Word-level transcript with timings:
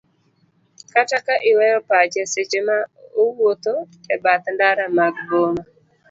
kata 0.93 1.17
ka 1.25 1.35
iweyo 1.51 1.79
pache 1.89 2.21
seche 2.31 2.59
ma 2.67 2.77
owuodho 3.21 3.75
e 4.13 4.15
bath 4.23 4.45
ndara 4.55 4.85
mag 4.97 5.15
boma 5.29 5.63